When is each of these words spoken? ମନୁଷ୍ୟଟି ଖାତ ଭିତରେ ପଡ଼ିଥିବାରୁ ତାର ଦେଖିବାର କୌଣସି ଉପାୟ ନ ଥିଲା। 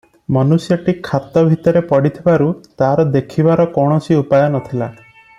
ମନୁଷ୍ୟଟି 0.35 0.93
ଖାତ 1.07 1.43
ଭିତରେ 1.49 1.83
ପଡ଼ିଥିବାରୁ 1.91 2.47
ତାର 2.83 3.05
ଦେଖିବାର 3.17 3.67
କୌଣସି 3.79 4.17
ଉପାୟ 4.23 4.41
ନ 4.49 4.63
ଥିଲା। 4.71 4.89